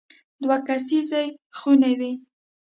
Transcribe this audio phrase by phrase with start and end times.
[0.43, 1.23] دوه کسیزې
[1.57, 2.11] خونې وې.